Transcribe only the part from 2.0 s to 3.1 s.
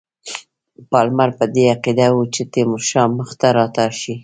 وو چې تیمورشاه